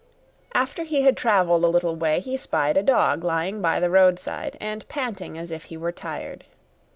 [0.55, 4.57] After he had travelled a little way, he spied a dog lying by the roadside
[4.59, 6.43] and panting as if he were tired.